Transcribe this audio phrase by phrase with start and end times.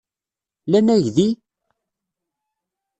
[0.71, 1.27] Lan aydi?